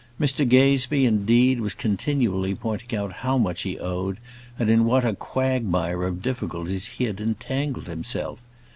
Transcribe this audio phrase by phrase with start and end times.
[0.19, 4.17] Mr Gazebee, indeed, was continually pointing out how much he owed,
[4.57, 8.39] and in what a quagmire of difficulties he had entangled himself.